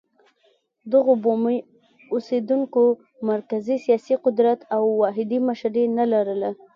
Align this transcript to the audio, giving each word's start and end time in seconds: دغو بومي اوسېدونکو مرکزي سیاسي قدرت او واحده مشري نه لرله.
دغو 0.91 1.13
بومي 1.23 1.57
اوسېدونکو 2.13 2.83
مرکزي 3.31 3.75
سیاسي 3.85 4.15
قدرت 4.25 4.59
او 4.75 4.83
واحده 5.01 5.37
مشري 5.49 5.83
نه 5.97 6.05
لرله. 6.11 6.49